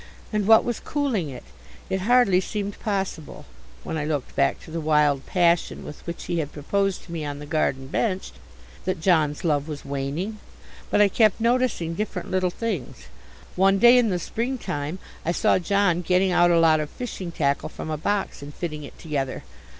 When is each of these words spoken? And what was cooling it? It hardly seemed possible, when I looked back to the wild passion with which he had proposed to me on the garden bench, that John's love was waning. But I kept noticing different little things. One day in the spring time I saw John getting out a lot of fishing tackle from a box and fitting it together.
And 0.33 0.47
what 0.47 0.63
was 0.63 0.79
cooling 0.79 1.29
it? 1.29 1.43
It 1.87 1.99
hardly 2.01 2.41
seemed 2.41 2.79
possible, 2.79 3.45
when 3.83 3.99
I 3.99 4.05
looked 4.05 4.35
back 4.35 4.59
to 4.61 4.71
the 4.71 4.81
wild 4.81 5.27
passion 5.27 5.85
with 5.85 6.03
which 6.07 6.23
he 6.23 6.39
had 6.39 6.51
proposed 6.51 7.03
to 7.03 7.11
me 7.11 7.23
on 7.23 7.37
the 7.37 7.45
garden 7.45 7.85
bench, 7.85 8.31
that 8.85 8.99
John's 8.99 9.43
love 9.43 9.67
was 9.67 9.85
waning. 9.85 10.39
But 10.89 11.01
I 11.01 11.07
kept 11.07 11.39
noticing 11.39 11.93
different 11.93 12.31
little 12.31 12.49
things. 12.49 13.09
One 13.55 13.77
day 13.77 13.95
in 13.95 14.09
the 14.09 14.17
spring 14.17 14.57
time 14.57 14.97
I 15.23 15.31
saw 15.33 15.59
John 15.59 16.01
getting 16.01 16.31
out 16.31 16.49
a 16.49 16.57
lot 16.57 16.79
of 16.79 16.89
fishing 16.89 17.31
tackle 17.31 17.69
from 17.69 17.91
a 17.91 17.95
box 17.97 18.41
and 18.41 18.55
fitting 18.55 18.83
it 18.83 18.97
together. 18.97 19.43